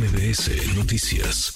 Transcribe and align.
MBS 0.00 0.76
Noticias. 0.76 1.52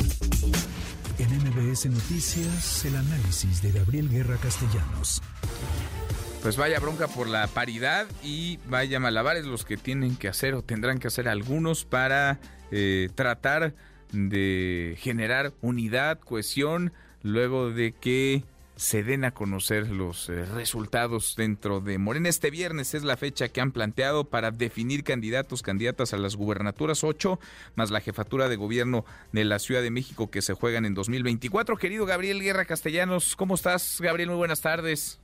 En 1.19 1.31
MBS 1.39 1.87
Noticias, 1.87 2.85
el 2.85 2.95
análisis 2.95 3.63
de 3.63 3.73
Gabriel 3.73 4.11
Guerra 4.11 4.37
Castellanos. 4.37 5.23
Pues 6.43 6.59
vaya 6.59 6.79
bronca 6.79 7.09
por 7.09 7.27
la 7.27 7.47
paridad 7.47 8.07
y 8.23 8.59
vaya 8.69 9.01
malabares 9.01 9.47
los 9.47 9.65
que 9.65 9.79
tienen 9.79 10.17
que 10.17 10.29
hacer 10.29 10.53
o 10.53 10.61
tendrán 10.61 10.99
que 10.99 11.09
hacer 11.09 11.27
algunos 11.27 11.87
para 11.87 12.39
eh, 12.71 13.09
tratar 13.15 13.75
de 14.13 14.95
generar 14.99 15.55
unidad, 15.63 16.19
cohesión, 16.19 16.93
luego 17.23 17.71
de 17.71 17.93
que 17.93 18.45
se 18.77 19.05
den 19.05 19.25
a 19.25 19.31
conocer 19.31 19.91
los 19.91 20.29
eh, 20.29 20.45
resultados 20.47 21.37
dentro 21.37 21.81
de 21.81 21.99
Morena. 21.99 22.29
Este 22.29 22.51
viernes 22.51 22.95
es 22.95 23.05
la 23.05 23.17
fecha 23.17 23.49
que 23.49 23.61
han 23.61 23.73
planteado 23.73 24.25
para 24.25 24.51
definir 24.51 25.05
candidatos, 25.05 25.63
candidatas 25.63 26.13
a 26.13 26.19
las 26.19 26.37
gubernaturas 26.37 27.05
8, 27.05 27.39
más 27.77 27.91
la 27.91 28.01
jefatura 28.01 28.49
de 28.49 28.57
gobierno 28.57 29.05
de 29.33 29.45
la 29.45 29.59
Ciudad 29.59 29.83
de 29.83 29.91
México 29.91 30.31
que 30.31 30.43
se 30.43 30.55
juegan 30.55 30.85
en 30.85 30.95
2024. 30.95 31.77
Querido 31.77 32.05
Gabriel 32.05 32.41
Guerra 32.41 32.65
Castellanos, 32.65 33.37
¿cómo 33.37 33.55
estás? 33.55 34.01
Gabriel, 34.01 34.31
muy 34.31 34.39
buenas 34.39 34.61
tardes. 34.61 35.21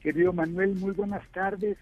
Querido 0.00 0.32
Manuel, 0.32 0.74
muy 0.74 0.92
buenas 0.92 1.26
tardes. 1.32 1.76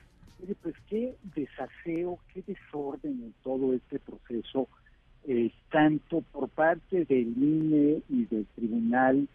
pues 0.63 0.75
qué 0.89 1.15
desaseo, 1.35 2.19
qué 2.35 2.43
desorden 2.47 3.13
en 3.13 3.35
todo 3.43 3.73
este 3.75 3.99
proceso, 3.99 4.69
eh, 5.27 5.51
tanto 5.71 6.21
por 6.33 6.49
parte 6.51 7.05
del 7.07 7.29
INE 7.37 8.03
y 8.11 8.25
del 8.27 8.47
Tribunal 8.55 9.29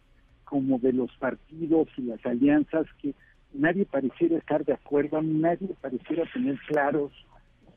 como 0.49 0.79
de 0.79 0.93
los 0.93 1.11
partidos 1.17 1.87
y 1.97 2.03
las 2.03 2.25
alianzas 2.25 2.87
que 3.01 3.13
nadie 3.53 3.85
pareciera 3.85 4.37
estar 4.37 4.63
de 4.65 4.73
acuerdo, 4.73 5.21
nadie 5.21 5.69
pareciera 5.81 6.23
tener 6.33 6.57
claros 6.67 7.11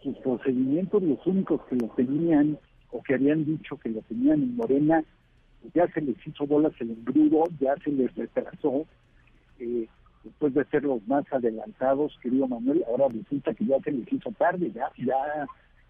sus 0.02 0.16
procedimientos, 0.18 1.02
los 1.02 1.24
únicos 1.26 1.60
que 1.68 1.76
lo 1.76 1.88
tenían 1.88 2.58
o 2.90 3.02
que 3.02 3.14
habían 3.14 3.44
dicho 3.44 3.76
que 3.76 3.90
lo 3.90 4.00
tenían 4.02 4.42
en 4.42 4.56
Morena, 4.56 5.04
ya 5.74 5.86
se 5.88 6.00
les 6.00 6.16
hizo 6.26 6.46
bolas 6.46 6.72
el 6.80 6.90
engrudo, 6.90 7.44
ya 7.60 7.76
se 7.84 7.92
les 7.92 8.14
retrasó, 8.14 8.86
eh, 9.58 9.86
después 10.24 10.54
de 10.54 10.64
ser 10.66 10.84
los 10.84 11.06
más 11.06 11.24
adelantados, 11.32 12.18
querido 12.22 12.48
Manuel, 12.48 12.84
ahora 12.88 13.06
resulta 13.08 13.52
que 13.54 13.66
ya 13.66 13.78
se 13.80 13.92
les 13.92 14.10
hizo 14.12 14.30
tarde, 14.32 14.70
ya, 14.72 14.90
ya, 14.96 15.46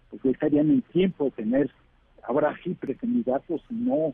pues 0.09 0.25
estarían 0.25 0.69
en 0.69 0.81
tiempo 0.81 1.25
de 1.25 1.31
tener, 1.31 1.71
ahora 2.23 2.55
sí, 2.63 2.73
precandidatos, 2.73 3.61
no 3.69 4.13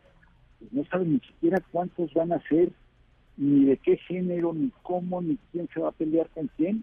pues 0.58 0.72
no 0.72 0.84
saben 0.84 1.14
ni 1.14 1.20
siquiera 1.20 1.62
cuántos 1.70 2.12
van 2.14 2.32
a 2.32 2.42
ser, 2.48 2.70
ni 3.36 3.66
de 3.66 3.76
qué 3.78 3.96
género, 3.96 4.52
ni 4.52 4.70
cómo, 4.82 5.22
ni 5.22 5.38
quién 5.52 5.68
se 5.72 5.80
va 5.80 5.88
a 5.88 5.92
pelear 5.92 6.28
con 6.30 6.48
quién. 6.56 6.82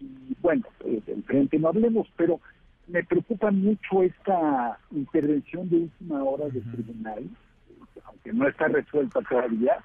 Y 0.00 0.36
bueno, 0.40 0.64
pues, 0.78 1.04
del 1.06 1.22
frente 1.24 1.58
no 1.58 1.68
hablemos, 1.68 2.06
pero 2.16 2.40
me 2.86 3.02
preocupa 3.02 3.50
mucho 3.50 4.02
esta 4.02 4.78
intervención 4.90 5.68
de 5.70 5.76
última 5.76 6.22
hora 6.22 6.48
del 6.48 6.70
tribunal, 6.70 7.24
aunque 8.04 8.32
no 8.32 8.46
está 8.48 8.68
resuelta 8.68 9.20
todavía, 9.28 9.78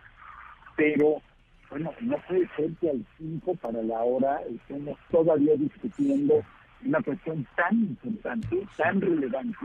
pero 0.75 1.21
bueno, 1.69 1.91
no 2.01 2.17
puede 2.27 2.47
ser 2.55 2.71
que 2.81 2.89
al 2.89 3.05
5 3.17 3.55
para 3.55 3.81
la 3.83 4.01
hora 4.01 4.41
estemos 4.49 4.97
todavía 5.11 5.55
discutiendo 5.55 6.43
una 6.83 7.01
cuestión 7.01 7.45
tan 7.55 7.79
importante, 7.79 8.65
tan 8.75 9.01
relevante, 9.01 9.57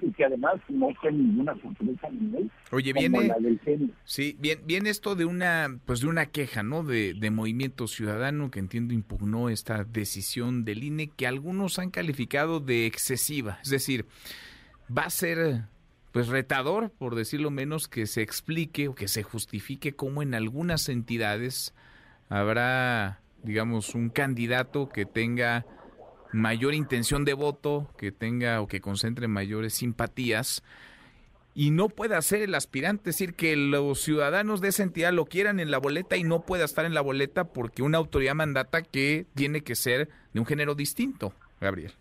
y 0.00 0.12
que 0.12 0.24
además 0.24 0.54
no 0.68 0.92
fue 1.00 1.12
ninguna 1.12 1.54
sorpresa 1.60 2.08
ni 2.10 2.50
Oye, 2.70 2.92
viene, 2.92 3.32
sí, 4.04 4.36
bien, 4.38 4.60
viene 4.64 4.90
esto 4.90 5.14
de 5.14 5.24
una, 5.24 5.78
pues 5.84 6.00
de 6.00 6.08
una 6.08 6.26
queja, 6.26 6.62
¿no? 6.62 6.82
De, 6.82 7.14
de 7.14 7.30
Movimiento 7.30 7.86
Ciudadano 7.86 8.50
que 8.50 8.58
entiendo 8.58 8.94
impugnó 8.94 9.48
esta 9.48 9.84
decisión 9.84 10.64
del 10.64 10.84
INE 10.84 11.08
que 11.08 11.26
algunos 11.26 11.78
han 11.78 11.90
calificado 11.90 12.60
de 12.60 12.86
excesiva, 12.86 13.58
es 13.62 13.70
decir, 13.70 14.06
va 14.90 15.02
a 15.02 15.10
ser 15.10 15.64
pues 16.14 16.28
retador, 16.28 16.90
por 16.90 17.16
decirlo 17.16 17.50
menos, 17.50 17.88
que 17.88 18.06
se 18.06 18.22
explique 18.22 18.86
o 18.86 18.94
que 18.94 19.08
se 19.08 19.24
justifique 19.24 19.96
cómo 19.96 20.22
en 20.22 20.34
algunas 20.34 20.88
entidades 20.88 21.74
habrá, 22.28 23.18
digamos, 23.42 23.96
un 23.96 24.10
candidato 24.10 24.88
que 24.88 25.06
tenga 25.06 25.66
mayor 26.34 26.74
intención 26.74 27.24
de 27.24 27.32
voto, 27.32 27.88
que 27.96 28.12
tenga 28.12 28.60
o 28.60 28.66
que 28.66 28.80
concentre 28.80 29.28
mayores 29.28 29.74
simpatías 29.74 30.62
y 31.54 31.70
no 31.70 31.88
pueda 31.88 32.20
ser 32.20 32.42
el 32.42 32.54
aspirante, 32.56 33.10
es 33.10 33.16
decir, 33.16 33.34
que 33.34 33.56
los 33.56 34.00
ciudadanos 34.00 34.60
de 34.60 34.68
esa 34.68 34.82
entidad 34.82 35.12
lo 35.12 35.26
quieran 35.26 35.60
en 35.60 35.70
la 35.70 35.78
boleta 35.78 36.16
y 36.16 36.24
no 36.24 36.40
pueda 36.40 36.64
estar 36.64 36.84
en 36.84 36.94
la 36.94 37.00
boleta 37.00 37.44
porque 37.44 37.82
una 37.82 37.98
autoridad 37.98 38.34
mandata 38.34 38.82
que 38.82 39.26
tiene 39.34 39.60
que 39.60 39.76
ser 39.76 40.08
de 40.32 40.40
un 40.40 40.46
género 40.46 40.74
distinto, 40.74 41.32
Gabriel. 41.60 41.92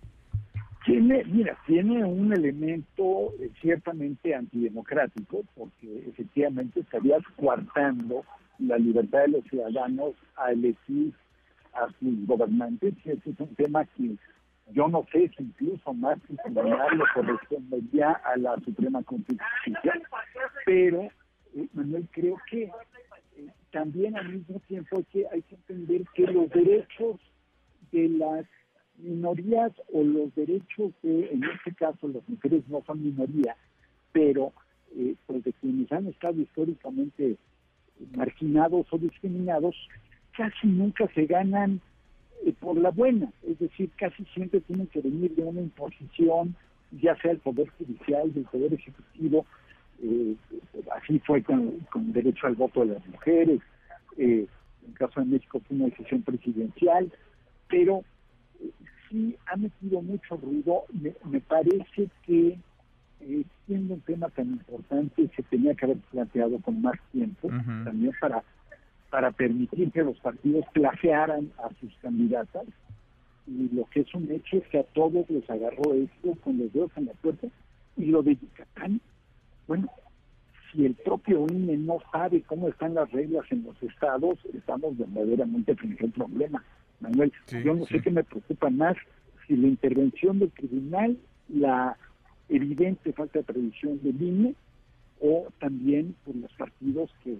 Tiene, 0.84 1.24
mira, 1.26 1.56
tiene 1.68 2.04
un 2.04 2.34
elemento 2.34 3.32
eh, 3.40 3.52
ciertamente 3.62 4.34
antidemocrático 4.34 5.44
porque 5.56 6.04
efectivamente 6.10 6.80
estaría 6.80 7.18
coartando 7.38 8.26
la 8.58 8.78
libertad 8.78 9.22
de 9.22 9.28
los 9.30 9.44
ciudadanos 9.46 10.14
a 10.36 10.52
elegir 10.52 11.14
a 11.74 11.88
sus 12.00 12.26
gobernantes. 12.26 12.94
Ese 13.04 13.30
es 13.30 13.40
un 13.40 13.56
tema 13.56 13.86
que 13.86 14.16
yo 14.72 14.88
no 14.88 15.06
sé 15.12 15.30
si 15.36 15.44
incluso 15.44 15.94
más 15.94 16.18
le 16.30 17.04
correspondería 17.14 18.12
a 18.12 18.38
la 18.38 18.56
Suprema 18.62 19.04
Constitución, 19.04 20.02
pero 20.66 21.02
eh, 21.56 21.68
Manuel, 21.74 22.08
creo 22.12 22.38
que 22.50 22.64
eh, 22.64 22.72
también 23.72 24.16
al 24.18 24.30
mismo 24.30 24.60
tiempo 24.68 24.98
hay 24.98 25.04
que, 25.06 25.28
hay 25.32 25.42
que 25.44 25.56
entender 25.56 26.04
que 26.14 26.28
los 26.28 26.50
derechos 26.50 27.20
de 27.92 28.10
las 28.10 28.46
minorías 28.98 29.72
o 29.92 30.04
los 30.04 30.34
derechos 30.36 30.94
de, 31.02 31.30
en 31.32 31.44
este 31.44 31.74
caso, 31.76 32.08
las 32.08 32.28
mujeres 32.28 32.64
no 32.68 32.84
son 32.86 33.04
minoría, 33.04 33.56
pero 34.12 34.54
eh, 34.96 35.16
pues 35.26 35.44
quienes 35.60 35.92
han 35.92 36.08
estado 36.08 36.40
históricamente 36.42 37.38
marginados 38.16 38.88
o 38.92 38.98
discriminados, 38.98 39.76
casi 40.36 40.68
nunca 40.68 41.08
se 41.14 41.26
ganan 41.26 41.80
eh, 42.46 42.54
por 42.60 42.78
la 42.78 42.90
buena, 42.90 43.32
es 43.48 43.60
decir, 43.60 43.90
casi 43.98 44.26
siempre 44.34 44.62
tienen 44.62 44.88
que 44.88 45.02
venir 45.02 45.34
de 45.36 45.44
una 45.44 45.62
imposición, 45.62 46.56
ya 46.92 47.16
sea 47.18 47.32
el 47.32 47.40
Poder 47.40 47.70
Judicial, 47.78 48.34
del 48.34 48.44
Poder 48.46 48.74
Ejecutivo, 48.74 49.46
eh, 50.02 50.36
así 50.96 51.20
fue 51.20 51.42
con, 51.44 51.86
el 51.96 52.14
derecho 52.14 52.48
al 52.48 52.56
voto 52.56 52.86
de 52.86 52.96
las 52.96 53.08
mujeres, 53.08 53.62
eh, 54.18 54.48
en 54.84 54.90
el 54.90 54.98
caso 54.98 55.22
de 55.22 55.28
México 55.28 55.62
fue 55.68 55.78
una 55.78 55.86
decisión 55.86 56.22
presidencial, 56.24 57.12
pero 57.70 58.04
sí 59.10 59.36
ha 59.48 59.56
metido 59.56 60.02
mucho 60.02 60.36
ruido, 60.38 60.84
me, 60.92 61.40
parece 61.40 62.10
que 62.26 62.58
siendo 63.66 63.94
un 63.94 64.02
tema 64.02 64.28
tan 64.30 64.48
importante 64.48 65.30
se 65.34 65.44
tenía 65.44 65.74
que 65.76 65.86
haber 65.86 65.98
planteado 66.12 66.60
con 66.60 66.82
más 66.82 67.00
tiempo, 67.14 67.48
también 67.86 68.12
para 68.20 68.44
para 69.14 69.30
permitir 69.30 69.92
que 69.92 70.02
los 70.02 70.18
partidos 70.22 70.66
placearan 70.74 71.52
a 71.64 71.70
sus 71.80 71.94
candidatas. 72.02 72.66
Y 73.46 73.70
lo 73.72 73.86
que 73.92 74.00
es 74.00 74.14
un 74.16 74.32
hecho 74.32 74.58
es 74.58 74.68
que 74.70 74.80
a 74.80 74.84
todos 74.84 75.30
les 75.30 75.48
agarró 75.52 75.94
esto 75.94 76.34
con 76.44 76.58
los 76.58 76.74
dedos 76.74 76.90
en 76.96 77.06
la 77.06 77.14
puerta. 77.14 77.46
Y 77.96 78.06
lo 78.06 78.24
de 78.24 78.36
Yucatán, 78.38 79.00
bueno, 79.68 79.88
si 80.72 80.88
el 80.88 80.96
propio 80.96 81.46
INE 81.48 81.78
no 81.78 82.00
sabe 82.12 82.42
cómo 82.42 82.70
están 82.70 82.96
las 82.96 83.12
reglas 83.12 83.46
en 83.52 83.64
los 83.66 83.84
estados, 83.84 84.40
estamos 84.52 84.98
verdaderamente 84.98 85.76
frente 85.76 86.02
a 86.02 86.06
un 86.08 86.12
problema. 86.14 86.64
Manuel, 87.00 87.32
yo 87.64 87.76
no 87.76 87.86
sé 87.86 88.02
qué 88.02 88.10
me 88.10 88.24
preocupa 88.24 88.72
más, 88.72 88.98
si 89.46 89.56
la 89.56 89.68
intervención 89.68 90.40
del 90.40 90.50
tribunal, 90.50 91.20
la 91.50 91.96
evidente 92.50 93.14
falta 93.14 93.38
de 93.38 93.46
previsión 93.46 94.02
del 94.02 94.20
INE, 94.20 94.56
o 95.22 95.50
también 95.60 96.16
por 96.26 96.36
los 96.36 96.52
partidos 96.54 97.12
que 97.24 97.38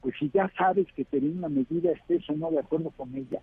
pues 0.00 0.14
si 0.18 0.30
ya 0.30 0.50
sabes 0.56 0.86
que 0.94 1.04
tener 1.04 1.30
una 1.30 1.48
medida 1.48 1.92
estés 1.92 2.28
o 2.30 2.32
no 2.34 2.50
de 2.50 2.60
acuerdo 2.60 2.90
con 2.90 3.14
ella, 3.14 3.40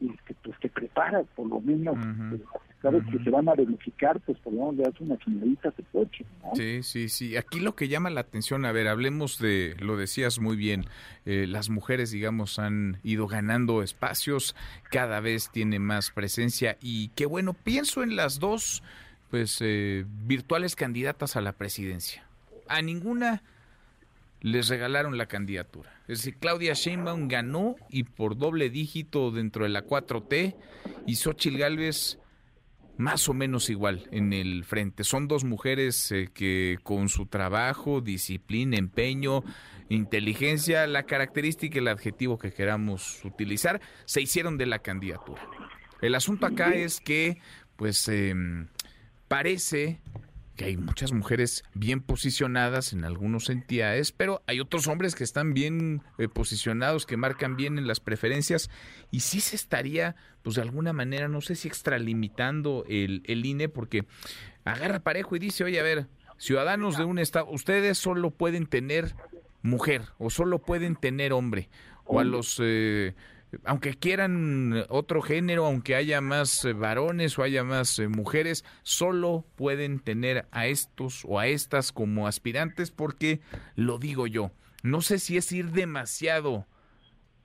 y 0.00 0.08
que 0.26 0.34
pues 0.44 0.58
te 0.60 0.68
preparas 0.68 1.26
por 1.34 1.48
lo 1.48 1.60
menos, 1.60 1.96
pues, 2.28 2.40
sabes 2.80 3.02
que 3.10 3.22
se 3.22 3.30
van 3.30 3.48
a 3.48 3.54
verificar, 3.54 4.20
pues 4.20 4.38
por 4.38 4.52
lo 4.52 4.60
menos 4.60 4.76
le 4.76 4.82
das 4.84 5.00
una 5.00 5.16
señorita 5.24 5.72
de 5.76 5.82
coche. 5.90 6.24
Sí, 6.54 6.82
sí, 6.82 7.08
sí. 7.08 7.36
Aquí 7.36 7.58
lo 7.58 7.74
que 7.74 7.88
llama 7.88 8.10
la 8.10 8.20
atención, 8.20 8.64
a 8.64 8.72
ver, 8.72 8.86
hablemos 8.86 9.38
de, 9.38 9.74
lo 9.80 9.96
decías 9.96 10.38
muy 10.38 10.56
bien, 10.56 10.84
eh, 11.26 11.46
las 11.48 11.68
mujeres, 11.68 12.12
digamos, 12.12 12.58
han 12.58 12.98
ido 13.02 13.26
ganando 13.26 13.82
espacios, 13.82 14.54
cada 14.90 15.20
vez 15.20 15.50
tiene 15.50 15.80
más 15.80 16.10
presencia 16.12 16.76
y 16.80 17.08
qué 17.10 17.26
bueno, 17.26 17.54
pienso 17.54 18.02
en 18.02 18.14
las 18.14 18.38
dos, 18.38 18.84
pues, 19.30 19.58
eh, 19.60 20.04
virtuales 20.26 20.76
candidatas 20.76 21.34
a 21.34 21.40
la 21.40 21.52
presidencia. 21.52 22.24
A 22.68 22.82
ninguna 22.82 23.42
les 24.40 24.68
regalaron 24.68 25.18
la 25.18 25.26
candidatura. 25.26 25.90
Es 26.08 26.18
decir, 26.18 26.36
Claudia 26.38 26.74
Sheinbaum 26.74 27.28
ganó 27.28 27.76
y 27.90 28.04
por 28.04 28.36
doble 28.36 28.70
dígito 28.70 29.30
dentro 29.30 29.64
de 29.64 29.70
la 29.70 29.84
4T 29.84 30.54
y 31.06 31.16
Xochitl 31.16 31.58
Gálvez 31.58 32.18
más 32.98 33.28
o 33.28 33.34
menos 33.34 33.70
igual 33.70 34.08
en 34.10 34.32
el 34.32 34.64
frente. 34.64 35.04
Son 35.04 35.28
dos 35.28 35.44
mujeres 35.44 36.10
eh, 36.10 36.28
que 36.34 36.78
con 36.82 37.08
su 37.08 37.26
trabajo, 37.26 38.00
disciplina, 38.00 38.76
empeño, 38.76 39.44
inteligencia, 39.88 40.86
la 40.86 41.04
característica 41.04 41.76
y 41.76 41.78
el 41.78 41.88
adjetivo 41.88 42.38
que 42.38 42.52
queramos 42.52 43.24
utilizar, 43.24 43.80
se 44.04 44.20
hicieron 44.20 44.58
de 44.58 44.66
la 44.66 44.80
candidatura. 44.80 45.40
El 46.02 46.14
asunto 46.16 46.46
acá 46.46 46.74
es 46.74 47.00
que, 47.00 47.38
pues, 47.76 48.08
em, 48.08 48.66
parece 49.28 50.00
que 50.58 50.64
hay 50.64 50.76
muchas 50.76 51.12
mujeres 51.12 51.64
bien 51.72 52.00
posicionadas 52.00 52.92
en 52.92 53.04
algunas 53.04 53.48
entidades, 53.48 54.10
pero 54.10 54.42
hay 54.48 54.58
otros 54.58 54.88
hombres 54.88 55.14
que 55.14 55.22
están 55.22 55.54
bien 55.54 56.02
eh, 56.18 56.28
posicionados, 56.28 57.06
que 57.06 57.16
marcan 57.16 57.56
bien 57.56 57.78
en 57.78 57.86
las 57.86 58.00
preferencias, 58.00 58.68
y 59.12 59.20
sí 59.20 59.40
se 59.40 59.54
estaría, 59.54 60.16
pues 60.42 60.56
de 60.56 60.62
alguna 60.62 60.92
manera, 60.92 61.28
no 61.28 61.40
sé 61.40 61.54
si 61.54 61.68
extralimitando 61.68 62.84
el, 62.88 63.22
el 63.26 63.46
INE, 63.46 63.68
porque 63.68 64.04
agarra 64.64 64.98
parejo 64.98 65.36
y 65.36 65.38
dice, 65.38 65.62
oye, 65.62 65.78
a 65.78 65.84
ver, 65.84 66.08
ciudadanos 66.38 66.98
de 66.98 67.04
un 67.04 67.20
estado, 67.20 67.46
ustedes 67.48 67.96
solo 67.96 68.32
pueden 68.32 68.66
tener 68.66 69.14
mujer 69.62 70.02
o 70.18 70.28
solo 70.28 70.58
pueden 70.58 70.96
tener 70.96 71.32
hombre, 71.32 71.70
o 72.04 72.18
a 72.18 72.24
los... 72.24 72.58
Eh, 72.60 73.14
aunque 73.64 73.94
quieran 73.94 74.84
otro 74.88 75.22
género, 75.22 75.66
aunque 75.66 75.94
haya 75.94 76.20
más 76.20 76.64
eh, 76.64 76.72
varones 76.72 77.38
o 77.38 77.42
haya 77.42 77.64
más 77.64 77.98
eh, 77.98 78.08
mujeres, 78.08 78.64
solo 78.82 79.44
pueden 79.56 80.00
tener 80.00 80.46
a 80.50 80.66
estos 80.66 81.24
o 81.26 81.38
a 81.38 81.46
estas 81.46 81.92
como 81.92 82.26
aspirantes 82.26 82.90
porque, 82.90 83.40
lo 83.74 83.98
digo 83.98 84.26
yo, 84.26 84.50
no 84.82 85.00
sé 85.00 85.18
si 85.18 85.36
es 85.36 85.50
ir 85.52 85.70
demasiado 85.70 86.66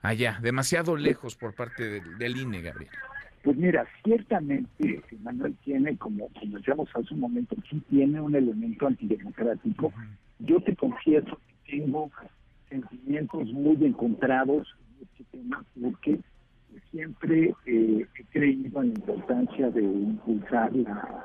allá, 0.02 0.38
demasiado 0.42 0.96
lejos 0.96 1.36
por 1.36 1.54
parte 1.54 2.00
del, 2.00 2.36
INE, 2.36 2.62
Gabriel. 2.62 2.92
Pues 3.42 3.56
mira, 3.56 3.86
ciertamente 4.02 5.02
Manuel 5.22 5.54
tiene, 5.64 5.96
como, 5.98 6.28
como 6.28 6.58
decíamos 6.58 6.88
hace 6.94 7.12
un 7.12 7.20
momento, 7.20 7.56
sí 7.68 7.82
tiene 7.90 8.20
un 8.20 8.34
elemento 8.34 8.86
antidemocrático. 8.86 9.92
Yo 10.38 10.60
te 10.60 10.74
confieso 10.76 11.38
que 11.66 11.78
tengo 11.78 12.10
sentimientos 12.68 13.52
muy 13.52 13.76
encontrados 13.84 14.66
este 15.02 15.24
tema 15.32 15.64
porque 15.80 16.20
siempre 16.90 17.54
eh, 17.66 18.06
he 18.14 18.24
creído 18.32 18.82
en 18.82 18.88
la 18.88 18.94
importancia 18.94 19.70
de 19.70 19.82
impulsar 19.82 20.74
la 20.74 21.24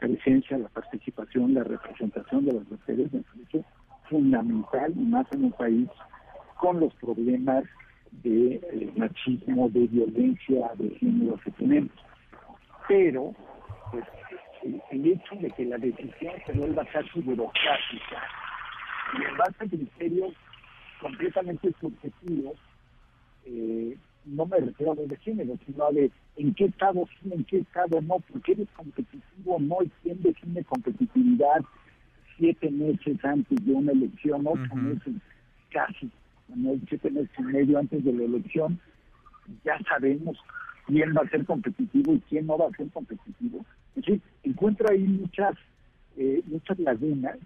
presencia, 0.00 0.58
la 0.58 0.68
participación, 0.68 1.54
la 1.54 1.64
representación 1.64 2.44
de 2.44 2.52
las 2.52 2.70
mujeres. 2.70 3.12
Me 3.12 3.20
parece 3.20 3.64
fundamental, 4.08 4.92
y 4.96 5.00
más 5.00 5.26
en 5.32 5.44
un 5.44 5.52
país 5.52 5.88
con 6.60 6.80
los 6.80 6.94
problemas 6.94 7.64
de 8.22 8.54
eh, 8.54 8.92
machismo, 8.96 9.68
de 9.70 9.86
violencia 9.88 10.70
de 10.78 10.90
género 10.96 11.38
que 11.44 11.50
tenemos. 11.52 11.92
Pero, 12.86 13.34
pues, 13.90 14.04
el, 14.90 15.06
hecho 15.06 15.34
de 15.36 15.50
que 15.50 15.64
la 15.64 15.78
decisión 15.78 16.34
se 16.46 16.52
vuelva 16.52 16.84
casi 16.86 17.20
burocrática 17.20 18.22
y 19.18 19.24
en 19.24 19.36
base 19.36 19.64
a 19.64 19.68
criterios 19.68 20.34
completamente 21.00 21.72
subjetivos, 21.80 22.56
eh, 23.46 23.96
no 24.24 24.46
me 24.46 24.58
refiero 24.58 24.92
a 24.92 24.94
de 24.94 25.16
género, 25.18 25.58
sino 25.66 25.84
a 25.84 25.92
de 25.92 26.10
en 26.36 26.54
qué 26.54 26.64
estado 26.66 27.06
sí, 27.22 27.30
en 27.32 27.44
qué 27.44 27.58
estado 27.58 28.00
no, 28.00 28.18
porque 28.30 28.52
eres 28.52 28.68
competitivo 28.76 29.56
o 29.56 29.60
no, 29.60 29.78
y 29.82 29.90
quién 30.02 30.22
define 30.22 30.64
competitividad 30.64 31.62
siete 32.36 32.70
meses 32.70 33.24
antes 33.24 33.64
de 33.64 33.72
una 33.72 33.92
elección, 33.92 34.46
ocho 34.46 34.74
meses 34.74 35.14
casi, 35.70 36.10
no, 36.54 36.74
siete 36.88 37.10
meses 37.10 37.30
y 37.38 37.42
medio 37.42 37.78
antes 37.78 38.04
de 38.04 38.12
la 38.12 38.24
elección, 38.24 38.78
ya 39.64 39.78
sabemos 39.88 40.36
quién 40.86 41.14
va 41.14 41.22
a 41.22 41.30
ser 41.30 41.44
competitivo 41.44 42.14
y 42.14 42.20
quién 42.28 42.46
no 42.46 42.58
va 42.58 42.66
a 42.66 42.76
ser 42.76 42.88
competitivo. 42.88 43.64
Es 43.94 44.04
decir, 44.04 44.20
encuentro 44.42 44.90
ahí 44.90 45.04
muchas, 45.04 45.54
eh, 46.16 46.42
muchas 46.46 46.78
lagunas, 46.78 47.38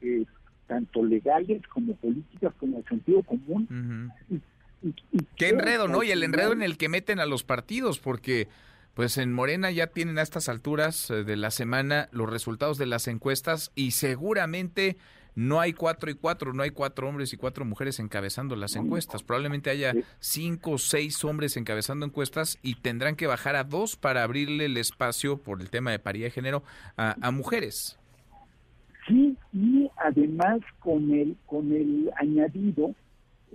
eh, 0.00 0.24
tanto 0.66 1.04
legales 1.04 1.66
como 1.68 1.94
políticas, 1.94 2.52
como 2.58 2.78
de 2.78 2.84
sentido 2.84 3.22
común, 3.22 4.10
Qué 5.36 5.48
enredo, 5.48 5.88
¿no? 5.88 6.02
Y 6.02 6.10
el 6.10 6.22
enredo 6.22 6.52
en 6.52 6.62
el 6.62 6.76
que 6.76 6.88
meten 6.88 7.20
a 7.20 7.26
los 7.26 7.42
partidos, 7.42 7.98
porque 7.98 8.48
pues 8.94 9.16
en 9.16 9.32
Morena 9.32 9.70
ya 9.70 9.88
tienen 9.88 10.18
a 10.18 10.22
estas 10.22 10.48
alturas 10.48 11.10
eh, 11.10 11.22
de 11.22 11.36
la 11.36 11.50
semana 11.50 12.08
los 12.10 12.28
resultados 12.28 12.78
de 12.78 12.86
las 12.86 13.06
encuestas 13.06 13.70
y 13.76 13.92
seguramente 13.92 14.96
no 15.36 15.60
hay 15.60 15.72
cuatro 15.72 16.10
y 16.10 16.14
cuatro, 16.14 16.52
no 16.52 16.64
hay 16.64 16.70
cuatro 16.70 17.08
hombres 17.08 17.32
y 17.32 17.36
cuatro 17.36 17.64
mujeres 17.64 18.00
encabezando 18.00 18.56
las 18.56 18.74
encuestas. 18.74 19.22
Probablemente 19.22 19.70
haya 19.70 19.94
cinco 20.18 20.72
o 20.72 20.78
seis 20.78 21.24
hombres 21.24 21.56
encabezando 21.56 22.04
encuestas 22.04 22.58
y 22.60 22.74
tendrán 22.74 23.14
que 23.14 23.28
bajar 23.28 23.54
a 23.54 23.62
dos 23.62 23.94
para 23.94 24.24
abrirle 24.24 24.64
el 24.64 24.76
espacio 24.76 25.38
por 25.38 25.60
el 25.60 25.70
tema 25.70 25.92
de 25.92 26.00
paridad 26.00 26.26
de 26.26 26.30
género 26.32 26.64
a, 26.96 27.14
a 27.20 27.30
mujeres. 27.30 28.00
Sí, 29.06 29.36
y 29.52 29.88
además 29.96 30.58
con 30.80 31.08
el, 31.12 31.36
con 31.46 31.70
el 31.72 32.10
añadido 32.16 32.96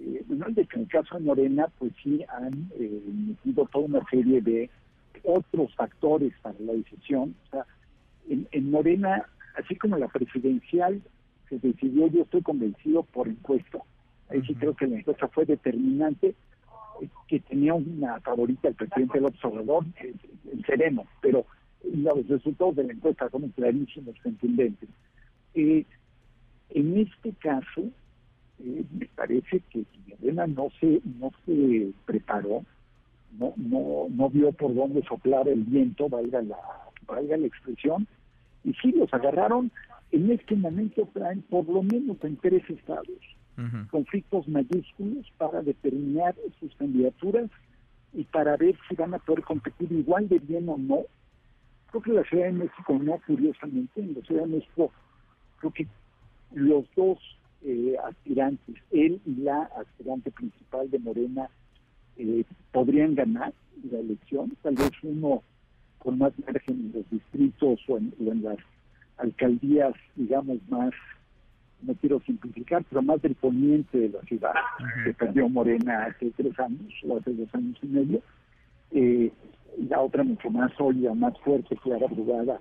eh, 0.06 0.24
de 0.28 0.66
que 0.66 0.76
en 0.76 0.82
el 0.84 0.88
caso 0.88 1.18
de 1.18 1.24
Morena, 1.24 1.68
pues 1.80 1.94
sí 2.04 2.24
han 2.30 2.70
eh, 2.80 3.02
metido 3.08 3.66
toda 3.72 3.86
una 3.86 4.04
serie 4.10 4.42
de 4.42 4.70
otros 5.24 5.74
factores 5.76 6.34
para 6.42 6.60
la 6.60 6.74
decisión. 6.74 7.36
O 7.48 7.50
sea, 7.52 7.66
en, 8.30 8.72
Morena, 8.72 9.26
así 9.56 9.76
como 9.76 9.98
la 9.98 10.08
presidencial 10.08 11.02
se 11.50 11.60
decidió, 11.60 12.08
yo 12.08 12.24
estoy 12.24 12.42
convencido 12.42 13.04
por 13.04 13.28
encuesta. 13.28 13.80
Ahí 14.30 14.42
sí 14.46 14.56
creo 14.56 14.76
que 14.76 14.88
la 14.88 15.00
encuesta 15.00 15.28
fue 15.28 15.46
determinante, 15.46 16.36
eh, 17.02 17.10
que 17.28 17.40
tenía 17.40 17.74
una 17.74 18.20
favorita 18.22 18.68
el 18.68 18.76
presidente 18.76 19.22
López 19.22 19.44
Obrador, 19.46 19.86
el, 19.98 20.16
el 20.52 20.66
sereno, 20.66 21.06
pero 21.22 21.46
los 21.84 22.28
resultados 22.28 22.76
de 22.76 22.84
la 22.84 22.94
encuesta 22.94 23.30
son 23.30 23.50
clarísimos, 23.50 24.16
contundentes. 24.22 24.90
Eh, 25.54 25.86
en 26.70 26.98
este 26.98 27.34
caso, 27.34 27.84
eh, 28.66 28.84
me 28.92 29.06
parece 29.16 29.62
que 29.70 29.84
Morena 30.08 30.48
no 30.48 30.70
se 30.80 31.02
no 31.20 31.32
se 31.46 31.92
preparó, 32.06 32.64
no 33.38 33.54
no 33.58 34.08
no 34.10 34.30
vio 34.30 34.52
por 34.54 34.74
dónde 34.74 35.04
soplar 35.04 35.48
el 35.48 35.64
viento, 35.64 36.08
valga 36.08 36.42
la 36.42 36.58
valga 37.06 37.38
la 37.38 37.48
expresión, 37.48 38.08
y 38.64 38.74
sí 38.76 38.92
los 38.92 39.14
agarraron. 39.14 39.72
En 40.12 40.32
este 40.32 40.56
momento 40.56 41.10
traen 41.14 41.42
por 41.42 41.68
lo 41.68 41.82
menos 41.82 42.18
en 42.24 42.38
tres 42.38 42.64
estados 42.70 43.08
conflictos 43.92 44.48
mayúsculos 44.48 45.32
para 45.38 45.62
determinar 45.62 46.34
sus 46.60 46.74
candidaturas 46.76 47.52
y 48.12 48.24
para 48.24 48.58
ver 48.58 48.76
si 48.88 48.96
van 48.96 49.14
a 49.14 49.20
poder 49.20 49.44
competir 49.44 49.92
igual 49.92 50.28
de 50.28 50.40
bien 50.40 50.68
o 50.70 50.78
no. 50.78 51.02
Creo 51.92 52.02
que 52.02 52.14
la 52.14 52.24
Ciudad 52.24 52.46
de 52.46 52.54
México 52.54 53.00
no, 53.00 53.20
curiosamente, 53.28 54.02
en 54.02 54.16
la 54.16 54.22
Ciudad 54.22 54.44
de 54.44 54.56
México 54.56 54.92
creo 55.60 55.72
que 55.72 55.88
los 56.54 56.86
dos 56.96 57.20
eh, 57.66 57.96
aspirantes, 58.04 58.76
él 58.92 59.22
y 59.26 59.36
la 59.36 59.64
aspirante 59.78 60.32
principal 60.32 60.90
de 60.92 61.00
Morena, 61.00 61.50
eh, 62.18 62.44
podrían 62.72 63.16
ganar 63.16 63.54
la 63.90 64.00
elección, 64.00 64.56
tal 64.62 64.76
vez 64.76 64.92
uno 65.02 65.42
con 66.00 66.18
más 66.18 66.34
margen 66.46 66.76
en 66.76 66.92
los 66.94 67.10
distritos 67.10 67.80
o 67.88 67.98
en, 67.98 68.44
las 68.44 68.58
alcaldías, 69.18 69.94
digamos, 70.16 70.58
más, 70.70 70.92
no 71.82 71.94
quiero 71.96 72.20
simplificar, 72.22 72.84
pero 72.90 73.02
más 73.02 73.22
del 73.22 73.36
poniente 73.36 73.98
de 73.98 74.10
la 74.10 74.22
ciudad, 74.24 74.54
que 75.06 75.14
perdió 75.14 75.48
Morena 75.48 76.06
hace 76.06 76.32
tres 76.32 76.58
años 76.60 76.94
o 77.08 77.18
hace 77.18 77.34
dos 77.34 77.54
años 77.56 77.78
y 77.82 77.88
medio, 77.88 78.22
eh, 78.92 79.32
la 79.90 80.02
otra 80.02 80.24
mucho 80.24 80.50
más 80.50 80.72
sólida, 80.74 81.14
más 81.14 81.40
fuerte, 81.40 81.76
clara, 81.78 82.08
brugada 82.08 82.60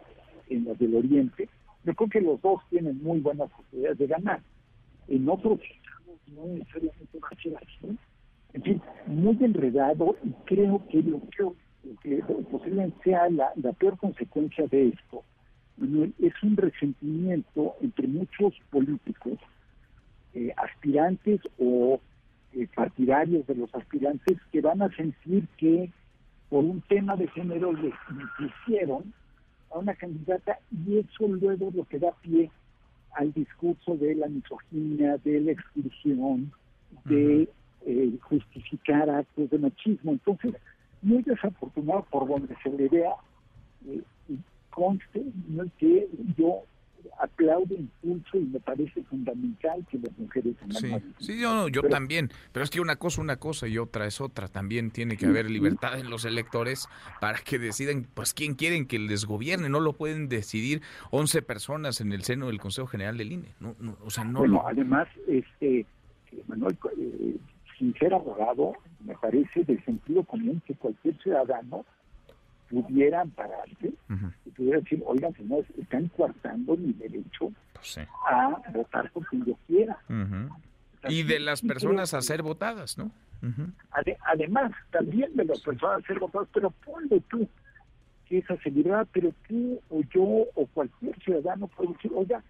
en 0.49 0.65
la 0.65 0.75
del 0.75 0.95
oriente. 0.95 1.49
Yo 1.85 1.95
creo 1.95 2.09
que 2.09 2.21
los 2.21 2.41
dos 2.41 2.61
tienen 2.71 3.03
muy 3.03 3.19
buenas 3.19 3.50
posibilidades 3.50 3.99
de 3.99 4.07
ganar 4.07 4.41
en 5.09 5.28
otros 5.28 5.61
no 6.28 6.47
necesariamente 6.47 7.18
va 7.18 7.28
a 7.30 7.42
ser 7.42 7.56
así. 7.56 7.99
En 8.54 8.62
fin, 8.62 8.82
muy 9.06 9.37
enredado 9.40 10.16
y 10.23 10.30
creo 10.44 10.82
que 10.88 11.02
lo 11.02 11.21
que, 12.02 12.23
posiblemente 12.50 12.97
sea 13.04 13.28
la, 13.30 13.52
peor 13.78 13.97
consecuencia 13.99 14.66
de 14.66 14.88
esto 14.88 15.25
es 16.21 16.42
un 16.42 16.56
resentimiento 16.56 17.75
entre 17.80 18.06
muchos 18.06 18.54
políticos, 18.71 19.38
eh, 20.35 20.52
aspirantes 20.56 21.40
o 21.59 21.99
eh, 22.52 22.68
partidarios 22.75 23.47
de 23.47 23.54
los 23.56 23.75
aspirantes 23.75 24.38
que 24.52 24.61
van 24.61 24.82
a 24.82 24.94
sentir 24.94 25.47
que 25.56 25.90
por 26.50 26.64
un 26.64 26.82
tema 26.82 27.16
de 27.16 27.26
género 27.28 27.73
les 27.73 27.94
hicieron 28.38 29.12
a 29.71 29.78
una 29.78 29.94
candidata 29.94 30.59
y 30.71 30.99
eso 30.99 31.26
luego 31.26 31.71
lo 31.75 31.85
que 31.85 31.99
da 31.99 32.12
pie 32.21 32.50
al 33.14 33.33
discurso 33.33 33.97
de 33.97 34.14
la 34.14 34.28
misoginia, 34.28 35.16
de 35.19 35.40
la 35.40 35.52
exclusión, 35.52 36.52
de 37.04 37.49
eh, 37.87 38.12
justificar 38.23 39.11
actos 39.11 39.50
de 39.50 39.59
machismo. 39.59 40.12
Entonces, 40.12 40.54
muy 41.02 41.23
desafortunado 41.23 42.07
por 42.11 42.28
donde 42.28 42.54
se 42.62 42.71
le 42.71 42.88
vea, 42.88 43.12
eh, 43.88 44.02
conste 44.71 45.23
que 45.78 46.09
yo 46.37 46.62
aplaudo, 47.21 47.75
impulso 47.75 48.38
y 48.38 48.44
me 48.47 48.61
parece 48.61 49.02
fundamental 49.04 49.85
que 49.90 49.99
las 49.99 50.16
mujeres 50.18 50.54
sí, 50.71 50.92
sí 51.18 51.40
yo, 51.40 51.68
yo 51.68 51.82
también, 51.82 52.30
pero 52.52 52.64
es 52.64 52.71
que 52.71 52.80
una 52.80 52.97
cosa 52.97 53.21
una 53.21 53.37
cosa 53.37 53.68
y 53.68 53.78
otra 53.78 54.06
es 54.06 54.21
otra, 54.21 54.49
también 54.49 54.90
tiene 54.90 55.16
que 55.16 55.26
haber 55.26 55.50
libertad 55.50 55.99
en 55.99 56.11
los 56.11 56.25
electores 56.25 56.88
para 57.21 57.38
que 57.38 57.59
decidan 57.59 58.06
pues 58.14 58.35
quién 58.35 58.54
quieren 58.54 58.87
que 58.87 58.99
les 58.99 59.25
gobierne, 59.25 59.68
no 59.68 59.80
lo 59.80 59.92
pueden 59.92 60.28
decidir 60.28 60.82
11 61.11 61.42
personas 61.42 62.00
en 62.00 62.12
el 62.12 62.23
seno 62.23 62.47
del 62.47 62.59
Consejo 62.59 62.87
General 62.87 63.16
del 63.16 63.32
INE, 63.32 63.54
no, 63.61 63.75
o 64.04 64.11
sea, 64.11 64.25
no 64.25 64.40
bueno, 64.40 64.62
además, 64.66 65.09
este, 65.26 65.87
Manuel, 66.47 66.76
eh, 66.99 67.37
sin 67.78 67.94
ser 67.94 68.14
abogado, 68.14 68.75
me 69.04 69.14
parece 69.14 69.64
de 69.64 69.80
sentido 69.82 70.23
común 70.25 70.62
que 70.66 70.75
cualquier 70.75 71.16
ciudadano 71.23 71.85
pudieran 72.73 73.31
pararse 73.31 73.93
y 74.47 74.50
pudieran 74.50 74.83
decir, 74.83 75.02
oigan, 75.07 75.35
señores, 75.35 75.67
están 75.79 76.09
coartando 76.09 76.76
mi 76.76 76.93
derecho 76.95 77.52
pues 77.75 77.99
a 77.99 78.62
votar 78.73 79.11
por 79.12 79.26
quien 79.26 79.45
yo 79.45 79.55
quiera. 79.67 79.99
y 81.09 81.23
de 81.23 81.41
las 81.41 81.61
personas 81.62 82.14
a 82.14 82.23
ser 82.23 82.43
votadas, 82.43 82.97
¿no? 82.97 83.11
además, 84.25 84.73
también 84.91 85.35
de 85.35 85.45
las 85.45 85.61
personas 85.61 86.02
a 86.02 86.07
ser 86.07 86.19
votadas, 86.19 86.49
pero 86.52 86.71
ponle 86.71 87.21
tú 87.29 87.47
que 88.26 88.38
esa 88.38 88.57
seguridad, 88.59 89.07
pero 89.12 89.33
tú 89.49 89.81
o 89.91 90.00
yo 90.14 90.23
o 90.55 90.67
cualquier 90.73 91.19
ciudadano 91.23 91.67
puede 91.67 91.93
decir, 91.93 92.12
oiga, 92.14 92.43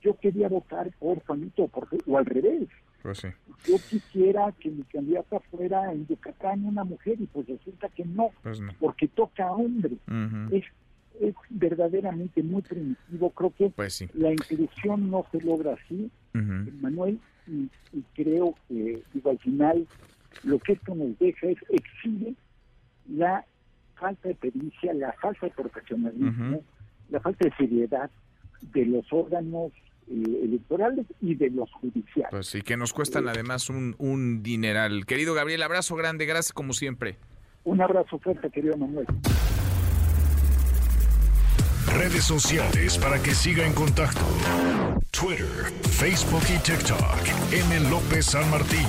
yo 0.00 0.16
quería 0.18 0.48
votar 0.48 0.90
por 0.98 1.22
Juanito 1.26 1.68
o 2.06 2.16
al 2.18 2.24
revés. 2.24 2.68
Pues 3.06 3.66
yo 3.66 3.76
quisiera 3.88 4.52
que 4.52 4.70
mi 4.70 4.82
candidata 4.84 5.40
fuera 5.50 5.92
en 5.92 6.06
Yucatán 6.06 6.64
una 6.64 6.84
mujer 6.84 7.16
y 7.20 7.26
pues 7.26 7.46
resulta 7.46 7.88
que 7.90 8.04
no, 8.04 8.30
pues 8.42 8.60
porque 8.78 9.08
toca 9.08 9.46
a 9.46 9.52
hombre. 9.52 9.96
es, 10.50 10.64
es 11.20 11.34
verdaderamente 11.50 12.42
muy 12.42 12.62
primitivo. 12.62 13.30
Creo 13.30 13.50
que 13.50 13.70
pues 13.70 14.04
la 14.14 14.32
inclusión 14.32 15.10
no 15.10 15.24
se 15.30 15.40
logra 15.40 15.74
así, 15.74 16.10
Manuel, 16.32 17.18
y, 17.46 17.68
creo 18.14 18.54
que 18.68 19.02
digo, 19.14 19.30
al 19.30 19.38
final 19.38 19.86
lo 20.42 20.58
que 20.58 20.72
esto 20.72 20.94
nos 20.94 21.18
deja 21.18 21.46
es 21.46 21.58
exhibe 21.70 22.34
la 23.08 23.44
falta 23.94 24.28
de 24.28 24.34
pericia, 24.34 24.92
la 24.94 25.12
falta 25.12 25.46
de 25.46 25.52
profesionalismo, 25.52 26.62
la 27.08 27.20
falta 27.20 27.44
de 27.44 27.54
seriedad 27.54 28.10
de 28.72 28.84
los 28.84 29.10
órganos 29.12 29.72
electorales 30.08 31.06
y 31.20 31.34
de 31.34 31.50
los 31.50 31.70
judiciales. 31.72 32.30
Pues 32.30 32.46
sí, 32.46 32.62
que 32.62 32.76
nos 32.76 32.92
cuestan 32.92 33.26
eh, 33.26 33.30
además 33.30 33.68
un, 33.70 33.94
un 33.98 34.42
dineral. 34.42 35.06
Querido 35.06 35.34
Gabriel, 35.34 35.62
abrazo 35.62 35.96
grande, 35.96 36.26
gracias 36.26 36.52
como 36.52 36.72
siempre. 36.72 37.16
Un 37.64 37.80
abrazo 37.80 38.18
fuerte, 38.18 38.48
querido 38.50 38.76
Manuel. 38.76 39.06
Redes 41.94 42.24
sociales 42.24 42.98
para 42.98 43.22
que 43.22 43.30
siga 43.30 43.66
en 43.66 43.72
contacto: 43.72 44.20
Twitter, 45.10 45.72
Facebook 45.82 46.42
y 46.54 46.58
TikTok. 46.58 47.52
M. 47.52 47.90
López 47.90 48.26
San 48.26 48.48
Martín. 48.50 48.86